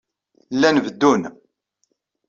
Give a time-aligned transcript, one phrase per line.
[0.53, 1.23] Llan beddun.